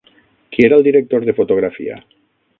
Qui 0.55 0.65
era 0.67 0.79
el 0.81 0.87
director 0.87 1.29
de 1.29 1.37
fotografia? 1.41 2.01